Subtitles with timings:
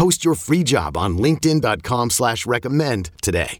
[0.00, 3.58] Post your free job on LinkedIn.com slash recommend today.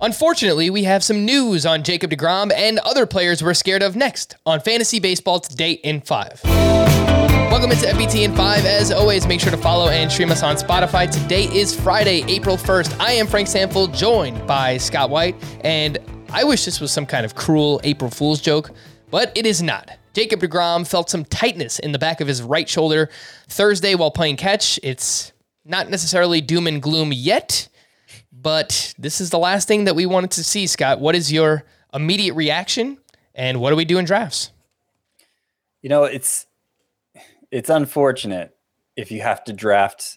[0.00, 4.34] Unfortunately, we have some news on Jacob deGrom and other players we're scared of next
[4.44, 6.40] on Fantasy Baseball Today in 5.
[6.44, 8.64] Welcome into FBT in 5.
[8.64, 11.08] As always, make sure to follow and stream us on Spotify.
[11.08, 12.98] Today is Friday, April 1st.
[12.98, 15.98] I am Frank Stampfl, joined by Scott White, and
[16.32, 18.72] I wish this was some kind of cruel April Fool's joke,
[19.12, 19.96] but it is not.
[20.16, 23.10] Jacob deGrom felt some tightness in the back of his right shoulder
[23.48, 24.80] Thursday while playing catch.
[24.82, 25.30] It's
[25.62, 27.68] not necessarily doom and gloom yet,
[28.32, 31.00] but this is the last thing that we wanted to see, Scott.
[31.00, 32.96] What is your immediate reaction,
[33.34, 34.52] and what do we do in drafts?
[35.82, 36.46] You know, it's
[37.50, 38.56] it's unfortunate
[38.96, 40.16] if you have to draft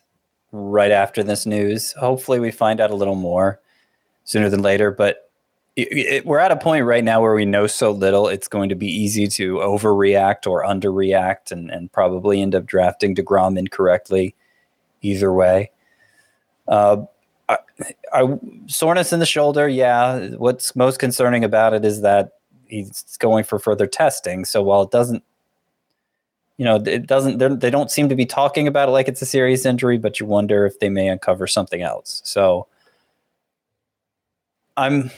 [0.53, 1.91] right after this news.
[1.91, 3.59] Hopefully, we find out a little more
[4.23, 4.91] sooner than later.
[4.91, 5.28] But
[5.81, 8.27] it, we're at a point right now where we know so little.
[8.27, 13.15] It's going to be easy to overreact or underreact, and and probably end up drafting
[13.15, 14.35] deGrom incorrectly.
[15.01, 15.71] Either way.
[16.67, 17.03] Uh,
[17.47, 17.57] I,
[18.13, 20.27] I, soreness in the shoulder, yeah.
[20.35, 22.33] What's most concerning about it is that
[22.67, 24.45] he's going for further testing.
[24.45, 25.23] So while it doesn't
[26.59, 27.37] you know, it doesn't.
[27.37, 30.25] They don't seem to be talking about it like it's a serious injury, but you
[30.25, 32.21] wonder if they may uncover something else.
[32.25, 32.67] So,
[34.75, 35.09] I'm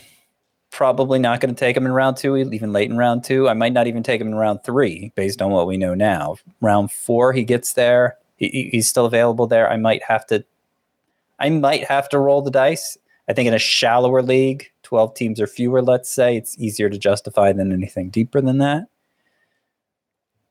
[0.72, 3.48] probably not going to take him in round two, even late in round two.
[3.48, 6.38] I might not even take him in round three, based on what we know now.
[6.62, 8.18] Round four, he gets there.
[8.38, 9.70] He, he's still available there.
[9.70, 10.44] I might have to.
[11.40, 12.98] I might have to roll the dice.
[13.28, 16.98] I think in a shallower league, 12 teams or fewer, let's say, it's easier to
[16.98, 18.88] justify than anything deeper than that.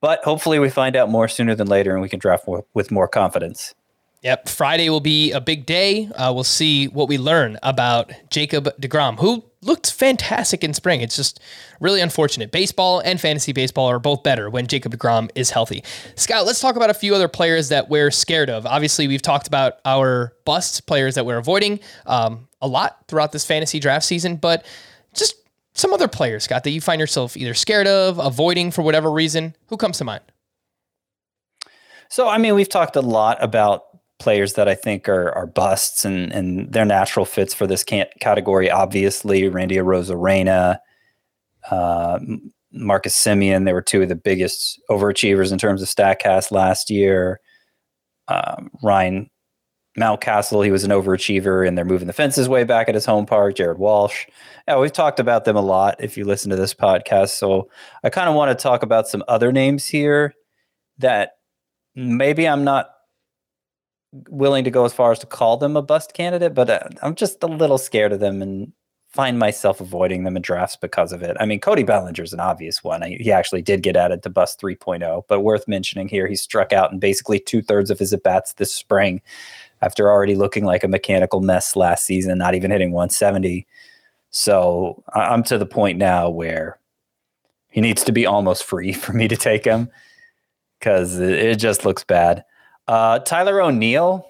[0.00, 2.90] But hopefully, we find out more sooner than later, and we can draft more, with
[2.90, 3.74] more confidence.
[4.22, 6.06] Yep, Friday will be a big day.
[6.14, 11.00] Uh, we'll see what we learn about Jacob deGrom, who looked fantastic in spring.
[11.02, 11.40] It's just
[11.80, 12.50] really unfortunate.
[12.50, 15.84] Baseball and fantasy baseball are both better when Jacob deGrom is healthy.
[16.14, 18.64] Scott, let's talk about a few other players that we're scared of.
[18.64, 23.44] Obviously, we've talked about our bust players that we're avoiding um, a lot throughout this
[23.44, 24.64] fantasy draft season, but
[25.14, 25.34] just
[25.74, 29.54] some other players, Scott, that you find yourself either scared of, avoiding for whatever reason?
[29.66, 30.22] Who comes to mind?
[32.08, 33.84] So, I mean, we've talked a lot about
[34.20, 38.70] players that I think are are busts and and they're natural fits for this category.
[38.70, 40.78] Obviously, Randy Arozarena,
[41.70, 42.20] uh,
[42.72, 43.64] Marcus Semien.
[43.64, 47.40] they were two of the biggest overachievers in terms of Statcast last year.
[48.28, 49.28] Um, Ryan
[49.98, 53.26] Mountcastle, he was an overachiever, and they're moving the fences way back at his home
[53.26, 53.56] park.
[53.56, 54.26] Jared Walsh.
[54.68, 57.30] Yeah, we've talked about them a lot if you listen to this podcast.
[57.30, 57.68] So
[58.04, 60.34] I kind of want to talk about some other names here
[60.98, 61.32] that
[61.96, 62.90] maybe I'm not
[64.12, 67.14] willing to go as far as to call them a bust candidate, but uh, I'm
[67.14, 68.72] just a little scared of them and
[69.08, 71.36] find myself avoiding them in drafts because of it.
[71.40, 73.02] I mean, Cody Bellinger's an obvious one.
[73.02, 76.72] I, he actually did get added to bust 3.0, but worth mentioning here, he struck
[76.72, 79.20] out in basically two thirds of his at bats this spring
[79.82, 83.66] after already looking like a mechanical mess last season, not even hitting 170.
[84.30, 86.78] So I'm to the point now where
[87.70, 89.90] he needs to be almost free for me to take him
[90.78, 92.44] because it just looks bad.
[92.90, 94.26] Uh, Tyler O'Neill,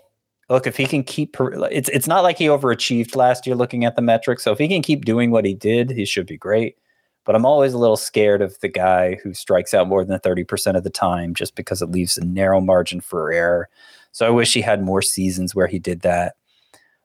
[0.51, 3.97] look, if he can keep, it's it's not like he overachieved last year looking at
[3.97, 4.45] the metrics.
[4.45, 6.77] So if he can keep doing what he did, he should be great.
[7.25, 10.77] But I'm always a little scared of the guy who strikes out more than 30%
[10.77, 13.71] of the time just because it leaves a narrow margin for error.
[14.13, 16.35] So I wish he had more seasons where he did that.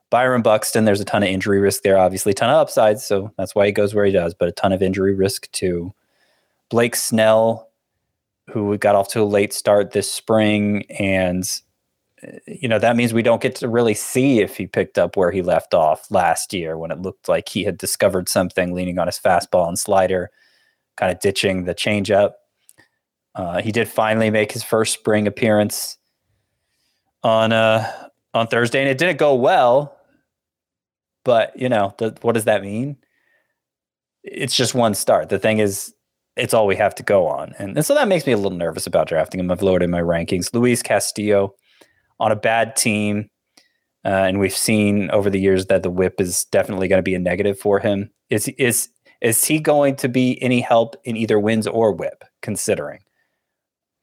[0.09, 3.05] Byron Buxton, there's a ton of injury risk there, obviously, ton of upsides.
[3.05, 5.94] So that's why he goes where he does, but a ton of injury risk too.
[6.69, 7.69] Blake Snell,
[8.51, 10.85] who got off to a late start this spring.
[11.00, 11.50] And,
[12.47, 15.31] you know, that means we don't get to really see if he picked up where
[15.31, 19.07] he left off last year when it looked like he had discovered something leaning on
[19.07, 20.30] his fastball and slider,
[20.95, 22.33] kind of ditching the changeup.
[23.33, 25.97] Uh, he did finally make his first spring appearance
[27.24, 27.92] on uh
[28.36, 29.97] on Thursday, and it didn't go well.
[31.24, 32.97] But you know, what does that mean?
[34.24, 35.30] It's just one start.
[35.30, 35.94] The thing is,
[36.35, 38.57] it's all we have to go on, and, and so that makes me a little
[38.57, 39.51] nervous about drafting him.
[39.51, 40.53] I've lowered in my rankings.
[40.53, 41.55] Luis Castillo
[42.19, 43.29] on a bad team,
[44.03, 47.15] uh, and we've seen over the years that the WHIP is definitely going to be
[47.15, 48.11] a negative for him.
[48.29, 48.89] Is is
[49.21, 52.23] is he going to be any help in either wins or WHIP?
[52.41, 52.99] Considering,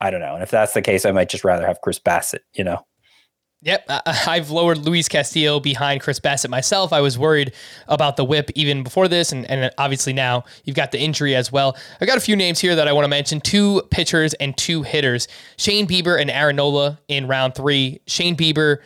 [0.00, 0.34] I don't know.
[0.34, 2.40] And if that's the case, I might just rather have Chris Bassitt.
[2.54, 2.86] You know,
[3.64, 6.92] Yep, I've lowered Luis Castillo behind Chris Bassitt myself.
[6.92, 7.52] I was worried
[7.86, 11.52] about the whip even before this, and, and obviously now you've got the injury as
[11.52, 11.76] well.
[12.00, 14.82] I've got a few names here that I want to mention: two pitchers and two
[14.82, 15.28] hitters.
[15.58, 18.00] Shane Bieber and Aaron Nola in round three.
[18.08, 18.78] Shane Bieber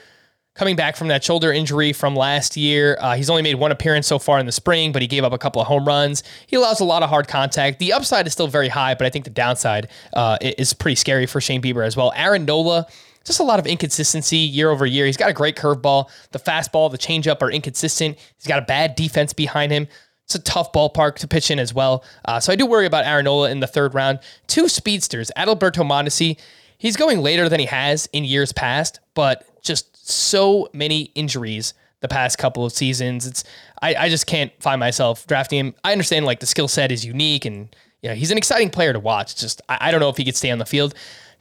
[0.55, 2.99] coming back from that shoulder injury from last year.
[3.00, 5.32] Uh, he's only made one appearance so far in the spring, but he gave up
[5.32, 6.22] a couple of home runs.
[6.46, 7.79] He allows a lot of hard contact.
[7.79, 11.25] The upside is still very high, but I think the downside uh, is pretty scary
[11.25, 12.12] for Shane Bieber as well.
[12.14, 12.87] Aaron Nola
[13.26, 15.05] just a lot of inconsistency year over year.
[15.05, 16.08] He's got a great curveball.
[16.31, 18.19] The fastball, the changeup are inconsistent.
[18.37, 19.88] He's got a bad defense behind him.
[20.25, 22.05] It's a tough ballpark to pitch in as well.
[22.25, 24.20] Uh, so I do worry about Aaron Nola in the third round.
[24.46, 26.38] Two speedsters, Adalberto Mondesi.
[26.78, 32.08] He's going later than he has in years past, but just so many injuries the
[32.08, 33.26] past couple of seasons.
[33.26, 33.44] It's
[33.82, 35.75] I, I just can't find myself drafting him.
[35.84, 39.00] I understand like the skill set is unique and yeah, he's an exciting player to
[39.00, 39.37] watch.
[39.37, 40.94] Just I, I don't know if he could stay on the field.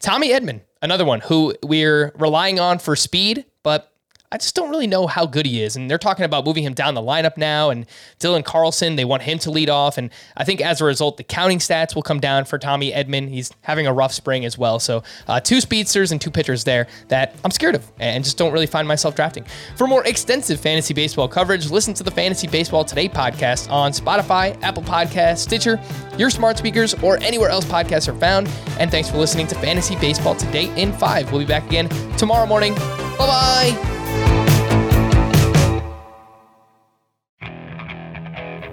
[0.06, 3.92] Tommy Edman, another one who we're relying on for speed, but
[4.32, 5.76] I just don't really know how good he is.
[5.76, 7.70] And they're talking about moving him down the lineup now.
[7.70, 7.86] And
[8.20, 9.98] Dylan Carlson, they want him to lead off.
[9.98, 13.30] And I think as a result, the counting stats will come down for Tommy Edman.
[13.30, 14.80] He's having a rough spring as well.
[14.80, 18.52] So uh, two speedsters and two pitchers there that I'm scared of and just don't
[18.52, 19.46] really find myself drafting.
[19.78, 24.62] For more extensive fantasy baseball coverage, listen to the Fantasy Baseball Today podcast on Spotify,
[24.64, 25.80] Apple Podcasts, Stitcher,
[26.18, 28.48] your smart speakers, or anywhere else podcasts are found.
[28.80, 31.32] And thanks for listening to Fantasy Baseball Today in 5.
[31.32, 32.74] We'll be back again tomorrow morning.
[32.74, 33.95] Bye bye.